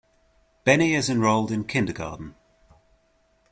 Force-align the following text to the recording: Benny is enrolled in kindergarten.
Benny 0.65 0.95
is 0.95 1.11
enrolled 1.11 1.51
in 1.51 1.63
kindergarten. 1.63 2.33